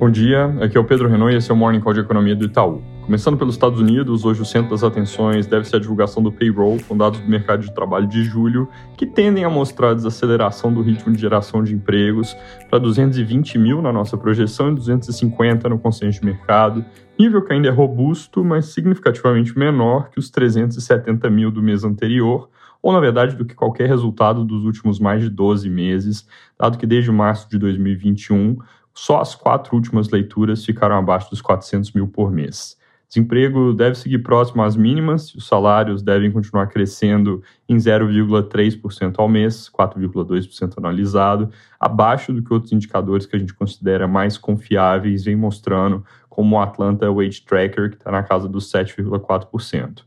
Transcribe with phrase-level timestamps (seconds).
[0.00, 2.34] Bom dia, aqui é o Pedro Renault e esse é o Morning Call de Economia
[2.34, 2.80] do Itaú.
[3.02, 6.78] Começando pelos Estados Unidos, hoje o centro das atenções deve ser a divulgação do payroll,
[6.88, 8.66] com dados do mercado de trabalho de julho,
[8.96, 12.34] que tendem a mostrar a desaceleração do ritmo de geração de empregos
[12.70, 16.82] para 220 mil na nossa projeção e 250 no consenso de mercado,
[17.18, 22.48] nível que ainda é robusto, mas significativamente menor que os 370 mil do mês anterior,
[22.82, 26.26] ou na verdade do que qualquer resultado dos últimos mais de 12 meses,
[26.58, 28.56] dado que desde março de 2021
[28.94, 32.78] só as quatro últimas leituras ficaram abaixo dos 400 mil por mês.
[33.10, 39.68] Desemprego deve seguir próximo às mínimas, os salários devem continuar crescendo em 0,3% ao mês,
[39.68, 46.04] 4,2% anualizado, abaixo do que outros indicadores que a gente considera mais confiáveis vem mostrando,
[46.28, 50.04] como o Atlanta Wage Tracker, que está na casa dos 7,4%.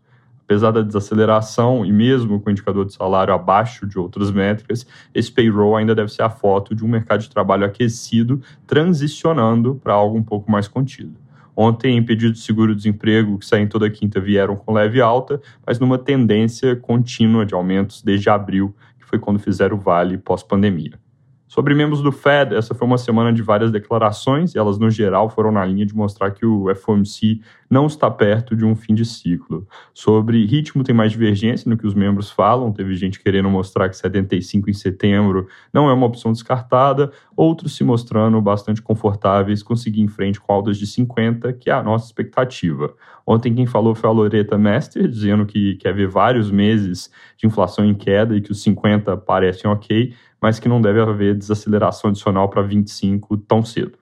[0.53, 5.31] Apesar da desaceleração e mesmo com o indicador de salário abaixo de outras métricas, esse
[5.31, 10.15] payroll ainda deve ser a foto de um mercado de trabalho aquecido transicionando para algo
[10.15, 11.15] um pouco mais contido.
[11.55, 16.75] Ontem, pedidos de seguro-desemprego que saem toda quinta vieram com leve alta, mas numa tendência
[16.75, 20.99] contínua de aumentos desde abril, que foi quando fizeram o vale pós-pandemia.
[21.53, 25.29] Sobre membros do Fed, essa foi uma semana de várias declarações e elas, no geral,
[25.29, 29.05] foram na linha de mostrar que o FOMC não está perto de um fim de
[29.05, 29.67] ciclo.
[29.93, 32.71] Sobre ritmo, tem mais divergência no que os membros falam.
[32.71, 37.83] Teve gente querendo mostrar que 75 em setembro não é uma opção descartada, outros se
[37.83, 42.07] mostrando bastante confortáveis com seguir em frente com altas de 50, que é a nossa
[42.07, 42.95] expectativa.
[43.25, 47.85] Ontem quem falou foi a Loreta Mester, dizendo que quer ver vários meses de inflação
[47.85, 52.49] em queda e que os 50 parecem ok, mas que não deve haver desaceleração adicional
[52.49, 53.97] para 25 tão cedo.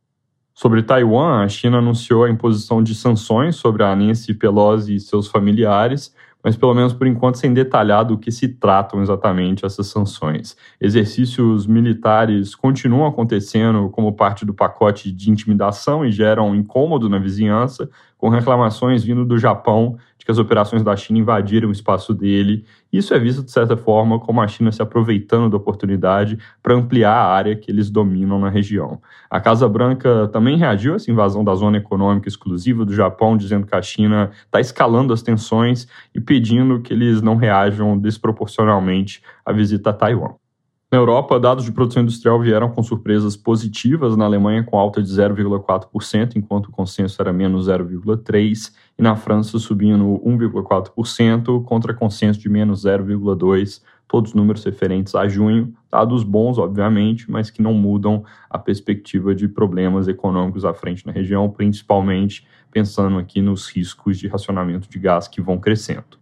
[0.55, 5.27] Sobre Taiwan, a China anunciou a imposição de sanções sobre a Nancy Pelosi e seus
[5.27, 10.57] familiares, mas pelo menos por enquanto sem detalhar do que se tratam exatamente essas sanções.
[10.81, 17.87] Exercícios militares continuam acontecendo como parte do pacote de intimidação e geram incômodo na vizinhança,
[18.17, 22.63] com reclamações vindo do Japão de que as operações da China invadiram o espaço dele.
[22.93, 27.11] Isso é visto, de certa forma, como a China se aproveitando da oportunidade para ampliar
[27.11, 29.01] a área que eles dominam na região.
[29.27, 33.65] A Casa Branca também reagiu a essa invasão da zona econômica exclusiva do Japão, dizendo
[33.65, 39.51] que a China está escalando as tensões e pedindo que eles não reajam desproporcionalmente à
[39.51, 40.40] visita a Taiwan.
[40.91, 45.09] Na Europa, dados de produção industrial vieram com surpresas positivas, na Alemanha com alta de
[45.09, 52.49] 0,4%, enquanto o consenso era menos 0,3%, e na França subindo 1,4%, contra consenso de
[52.49, 58.59] menos 0,2%, todos números referentes a junho, dados bons, obviamente, mas que não mudam a
[58.59, 64.89] perspectiva de problemas econômicos à frente na região, principalmente pensando aqui nos riscos de racionamento
[64.89, 66.20] de gás que vão crescendo.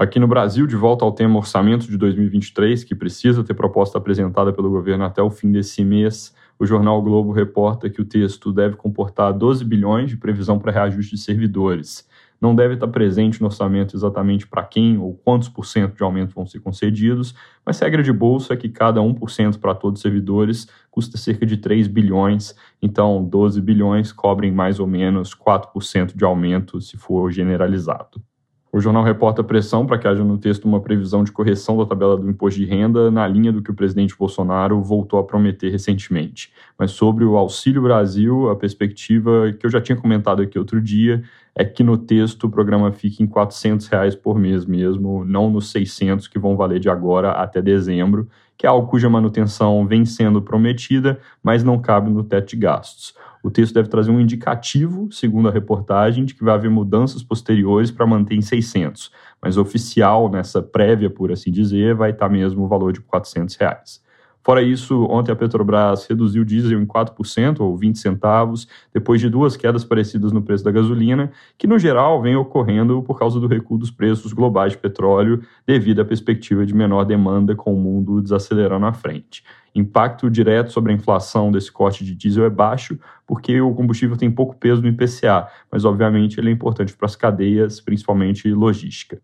[0.00, 4.50] Aqui no Brasil, de volta ao tema orçamento de 2023, que precisa ter proposta apresentada
[4.50, 8.76] pelo governo até o fim desse mês, o jornal Globo reporta que o texto deve
[8.76, 12.08] comportar 12 bilhões de previsão para reajuste de servidores.
[12.40, 16.34] Não deve estar presente no orçamento exatamente para quem ou quantos por cento de aumento
[16.34, 20.66] vão ser concedidos, mas regra de bolsa é que cada 1% para todos os servidores
[20.90, 26.80] custa cerca de 3 bilhões, então 12 bilhões cobrem mais ou menos 4% de aumento
[26.80, 28.29] se for generalizado.
[28.72, 32.16] O jornal reporta pressão para que haja no texto uma previsão de correção da tabela
[32.16, 36.52] do imposto de renda na linha do que o presidente Bolsonaro voltou a prometer recentemente.
[36.78, 41.20] Mas sobre o Auxílio Brasil, a perspectiva que eu já tinha comentado aqui outro dia
[41.52, 45.72] é que no texto o programa fique em 400 reais por mês mesmo, não nos
[45.72, 50.40] 600 que vão valer de agora até dezembro, que é algo cuja manutenção vem sendo
[50.40, 53.14] prometida, mas não cabe no teto de gastos.
[53.42, 57.90] O texto deve trazer um indicativo, segundo a reportagem, de que vai haver mudanças posteriores
[57.90, 62.68] para manter em 600, mas oficial, nessa prévia, por assim dizer, vai estar mesmo o
[62.68, 64.02] valor de 400 reais.
[64.42, 69.28] Fora isso, ontem a Petrobras reduziu o diesel em 4%, ou 20 centavos, depois de
[69.28, 73.46] duas quedas parecidas no preço da gasolina, que no geral vem ocorrendo por causa do
[73.46, 78.22] recuo dos preços globais de petróleo, devido à perspectiva de menor demanda com o mundo
[78.22, 79.44] desacelerando à frente.
[79.74, 84.30] Impacto direto sobre a inflação desse corte de diesel é baixo, porque o combustível tem
[84.30, 89.20] pouco peso no IPCA, mas obviamente ele é importante para as cadeias, principalmente logística.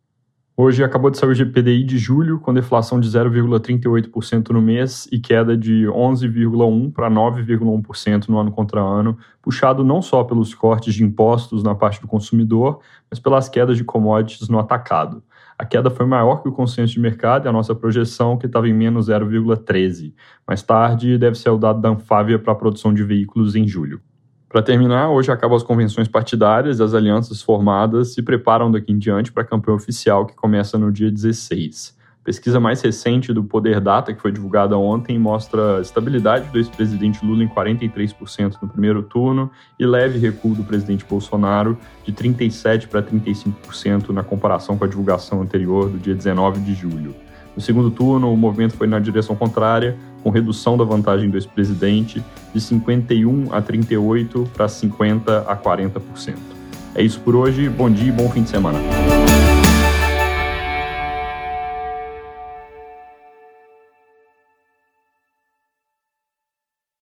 [0.58, 5.18] Hoje acabou de sair o GPDI de julho, com deflação de 0,38% no mês e
[5.18, 11.04] queda de 11,1% para 9,1% no ano contra ano, puxado não só pelos cortes de
[11.04, 12.80] impostos na parte do consumidor,
[13.10, 15.22] mas pelas quedas de commodities no atacado.
[15.58, 18.66] A queda foi maior que o consenso de mercado e a nossa projeção, que estava
[18.66, 20.14] em menos 0,13%.
[20.48, 24.00] Mais tarde, deve ser o dado da Anfávia para a produção de veículos em julho.
[24.56, 28.96] Para terminar, hoje acabam as convenções partidárias e as alianças formadas se preparam daqui em
[28.96, 31.94] diante para a campanha oficial que começa no dia 16.
[32.24, 37.44] pesquisa mais recente do Poder Data, que foi divulgada ontem, mostra estabilidade do ex-presidente Lula
[37.44, 44.08] em 43% no primeiro turno e leve recuo do presidente Bolsonaro de 37% para 35%
[44.08, 47.14] na comparação com a divulgação anterior do dia 19 de julho.
[47.56, 52.22] No segundo turno, o movimento foi na direção contrária, com redução da vantagem do ex-presidente
[52.52, 56.34] de 51 a 38 para 50 a 40%.
[56.94, 58.78] É isso por hoje, bom dia e bom fim de semana.